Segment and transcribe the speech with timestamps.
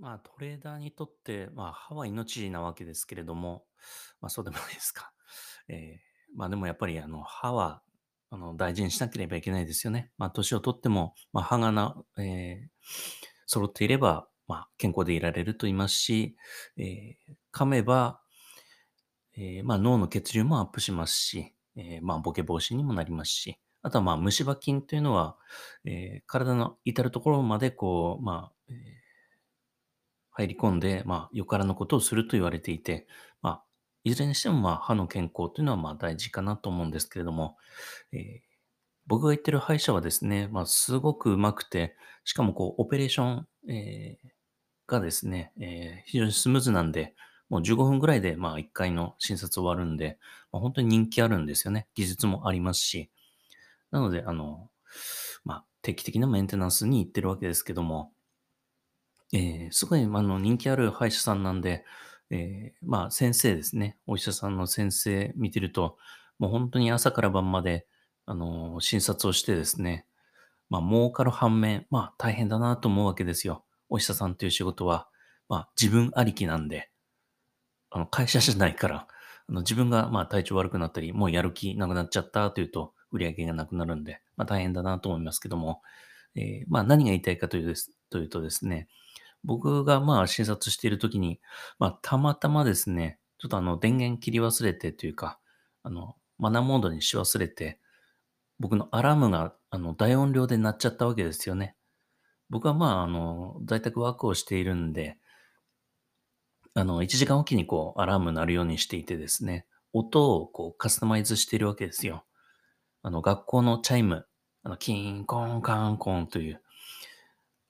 [0.00, 3.64] まあ、トレーダーにとって、まあ、歯は命なわけですけれども、
[4.20, 5.12] まあ、そうでもないですか。
[5.68, 7.82] えーまあ、でもやっぱり、あの、歯は、
[8.30, 10.12] あの、大事にしなければいけないですよね。
[10.18, 12.68] まあ、年をとっても、まあ、歯がな、えー
[13.50, 16.36] 揃っていれば、まあ、健康でいられると言いますし、
[16.76, 18.20] えー噛めば、
[19.36, 25.36] えーまあ、脳の血流もアップしますし、えーまあ、ボケ防止にもなりますし、あとは、まあ、虫歯菌というのは、
[25.84, 28.76] えー体の至るところまで、こう、まあ、えー
[30.38, 33.06] 入り込んで、まあ、よからぬことをすると言われていて、
[33.42, 33.64] まあ、
[34.04, 37.56] いずれにしても、まあ、歯の健康というのは、まあ、大事かなと思うんですけれども、
[38.12, 38.48] えー
[39.10, 44.28] 僕が行ってる歯医者はですね、まあ、すごくうまくて、しかも、こう、オペレーション、えー
[44.86, 47.14] がですね、えー非常にスムーズなんで、
[47.48, 50.18] もう15分ぐらいで、まあ、1回の診察終わるんで、
[50.52, 51.88] まあ、本当に人気あるんですよね。
[51.94, 53.10] 技術もありますし。
[53.90, 54.70] なので、あの、
[55.44, 58.12] まあ、定期的なメンテナンスに行ってるわけですけども、
[59.32, 61.84] えーすごい、あの、人気ある歯医者さんなんで、
[62.30, 63.98] えーまあ、先生ですね。
[64.06, 65.98] お医者さんの先生見てると、
[66.38, 67.86] もう本当に朝から晩まで、
[68.26, 70.06] あの、診察をしてですね、
[70.70, 73.64] まあ、儲かる反面、まあ、大変だなと思うわけですよ。
[73.90, 75.08] お医者さんという仕事は、
[75.48, 76.90] まあ、自分ありきなんで、
[77.90, 79.08] あの、会社じゃないから、
[79.48, 85.82] あの自分が、まあ、体調悪くなったり、もうやる気なくなっちゃったというと、売り上げがなくなるんで、まあ、大変だなと思いますけども、
[86.34, 88.88] えーまあ、何が言いたいかというですというとですね、
[89.44, 91.40] 僕がまあ診察しているときに、
[91.78, 95.38] まあたまたまですね、ちょっとあの電源切り忘れてというか、
[95.82, 97.78] あのマナーモードにし忘れて、
[98.58, 101.76] 僕のアラームがあの大音量で鳴っちゃったわけですよね。
[102.50, 105.18] 僕はまああの在宅ワークをしているんで、
[106.74, 112.24] あの1時間おきにこうアラーム鳴るようにしていてですね、音をこうカスタマイズしているわけですよ。
[113.02, 114.26] あの学校のチャイム、
[114.62, 116.62] あのキーンコーンカーンコーンという、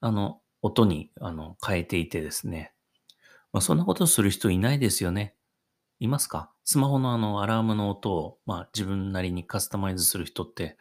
[0.01, 2.73] あの音にあの変えていてですね、
[3.53, 5.35] まあ、そんなことする人いないですよね。
[6.01, 6.53] いますか？
[6.65, 10.77] スマホのあのアラームの音を、まあ、自分なりにカスタマイズする人って、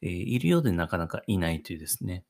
[0.00, 2.24] えーいるようでなかなかいないというですね。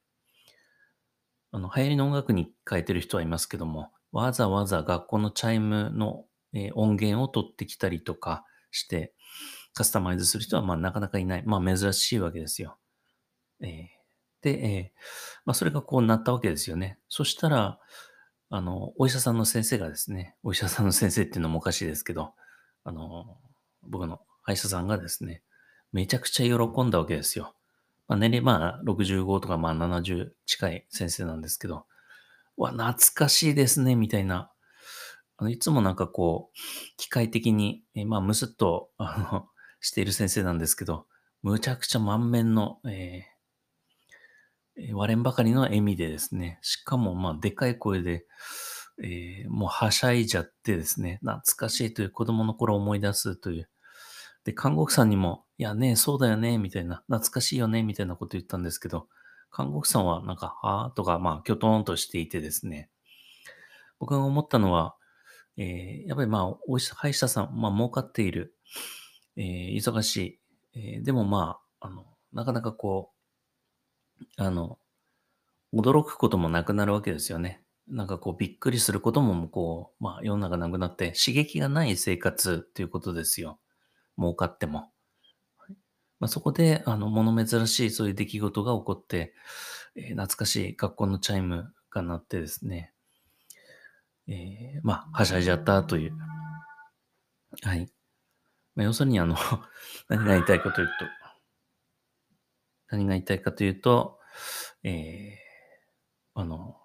[1.52, 6.24] あの、流行りの音楽に変えてる人はいますけども、わざわざ学校のチャイムの、
[6.54, 9.14] え音源を取ってきたりとかして、
[9.74, 11.42] カスタマイズする人はまあなかなかいない。
[11.44, 12.78] まあ珍しいわけですよ。
[13.60, 14.01] えー
[14.42, 14.92] で、え
[15.44, 16.98] まあそれがこうなったわけですよね。
[17.08, 17.78] そしたら、
[18.50, 22.34] あの、お医者さんの先生がですね、お医者さんの先生っていうのもおかしいですけど、
[22.84, 23.38] あの、
[23.82, 25.42] 僕の歯医者さんがですね、
[25.92, 27.54] めちゃくちゃ喜んだわけですよ。
[28.08, 31.86] まあ、年齢まあ65とかまあ70近い先生なんですけど、
[32.56, 34.52] わ、懐かしいですね、みたいな。
[35.38, 36.58] あのいつもなんかこう、
[36.96, 39.48] 機械的に、えまあ、むすっと、あの、
[39.80, 41.06] している先生なんですけど、
[41.42, 43.31] むちゃくちゃ満面の、えーえー
[44.76, 48.26] え割れんばかりの笑みでですね、しかもまあでかい声で、
[49.02, 53.68] えーもうはしゃいじゃってですね、懐かしいという子供の頃を思い出すという。
[54.44, 59.08] で、看護婦さんにも、いやね、そうだよね、みたいな、懐かしいよね、みたいなこと言ったんですけど、
[59.50, 62.90] 看護婦さんはなんか、はぁとか、まあ、きょとんとしていてですね、
[63.98, 64.96] 僕が思ったのは、
[65.56, 68.56] えーやっぱりまあ、お医者、歯医者さん、まあ、儲かっている、
[69.36, 70.16] えー忙し
[70.74, 73.21] い、えーでもまあ、あの、なかなかこう、
[74.36, 74.78] あの、
[75.74, 77.62] 驚くこともなくなるわけですよね。
[77.88, 83.58] なんかこう、びっくりすることも、こう、まあ、世の中なくなって、刺激がない生活っていうことですよ。
[84.18, 84.92] 儲かっても。
[86.20, 89.34] まあ、そこで、あの、物珍しいそういう出来事が起こって、
[89.96, 92.92] えー懐かしい学校のチャイムが鳴ってですね、
[94.28, 96.12] えーまあ、はしゃいじゃったという。
[97.62, 97.90] はい。
[98.74, 99.36] まあ、要するに、あの、
[100.08, 100.92] 何が言いたいかというと、
[102.92, 104.20] 何が言いたいかというと、
[104.84, 106.76] えーあの、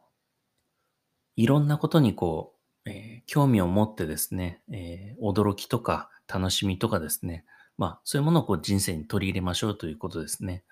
[1.36, 7.46] いろんなことにこう、えー興味を持ってですね、えー驚きとか楽しみとかですね、
[7.78, 10.64] まあ、そういうものをこう人生に取り入れましょうということですね。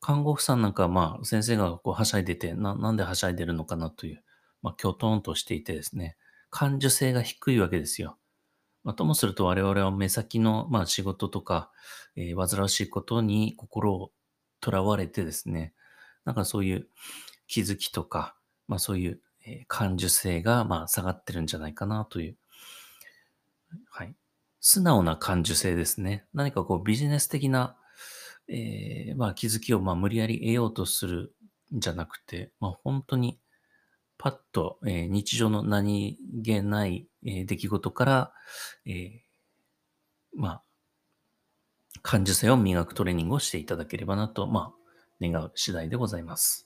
[0.00, 4.22] 看護婦さんなんか、まあ、先生がこうはしゃいでて、な、なんではしゃいでるのかなという、
[4.62, 6.16] まあ、きょとんとしていてですね、
[6.50, 8.18] 感受性が低いわけですよ。
[8.84, 11.70] まあ、ともすると我々は目先の、まあ、仕事とか、
[12.16, 14.12] えー煩わしいことに心を
[14.60, 15.74] とらわれてですね、
[16.24, 16.88] なんかそういう
[17.46, 18.36] 気づきとか、
[18.68, 19.20] まあそういう、
[19.68, 22.36] 感受性が、まあ下がってるんじゃないかなという。
[23.90, 24.14] はい。
[24.60, 26.26] 素直な感受性ですね。
[26.34, 27.76] 何かこうビジネス的な、
[28.48, 31.32] えーまあ気づきをまあ無理やり得ようとする
[31.74, 33.38] んじゃなくて、まあ本当に
[34.18, 38.32] パッと、えー日常の何気ない、えー出来事から、
[38.84, 39.20] えー
[40.34, 40.62] まあ
[42.06, 44.72] 感受性を磨くトレーニングをしていただければなと、ま
[45.20, 46.65] あ願う次第でございます。